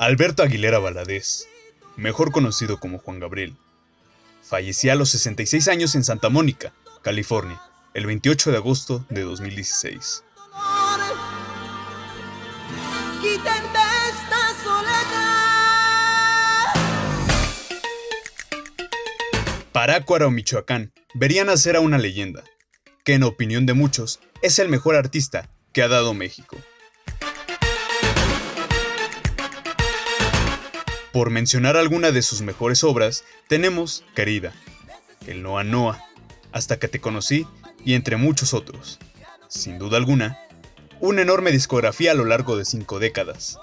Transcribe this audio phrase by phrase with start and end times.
[0.00, 1.48] Alberto Aguilera Valadez,
[1.96, 3.56] mejor conocido como Juan Gabriel,
[4.44, 6.72] falleció a los 66 años en Santa Mónica,
[7.02, 7.60] California,
[7.94, 10.22] el 28 de agosto de 2016.
[19.72, 22.44] Parácuaro, Michoacán, vería nacer a una leyenda,
[23.04, 26.56] que en opinión de muchos es el mejor artista que ha dado México.
[31.18, 34.52] Por mencionar alguna de sus mejores obras, tenemos Querida,
[35.26, 36.04] El Noa Noa,
[36.52, 37.44] Hasta que te conocí
[37.84, 39.00] y entre muchos otros.
[39.48, 40.38] Sin duda alguna,
[41.00, 43.58] una enorme discografía a lo largo de cinco décadas.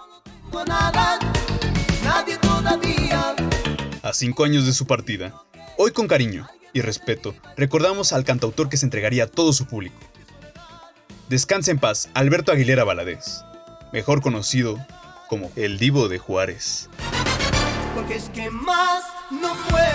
[4.03, 5.41] A cinco años de su partida,
[5.77, 9.95] hoy con cariño y respeto recordamos al cantautor que se entregaría a todo su público.
[11.29, 13.45] Descansa en paz, Alberto Aguilera Valadez,
[13.93, 14.77] mejor conocido
[15.29, 16.89] como el Divo de Juárez
[17.95, 19.94] porque es que más no puedo.